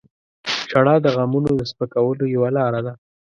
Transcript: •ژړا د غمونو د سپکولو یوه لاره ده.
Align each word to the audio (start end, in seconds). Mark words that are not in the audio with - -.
•ژړا 0.69 0.95
د 1.01 1.07
غمونو 1.15 1.51
د 1.55 1.61
سپکولو 1.71 2.23
یوه 2.35 2.49
لاره 2.57 2.79
ده. 2.85 2.93